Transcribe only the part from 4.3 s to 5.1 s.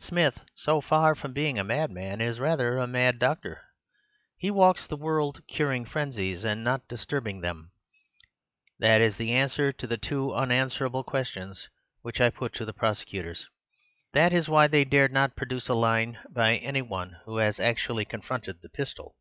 he walks the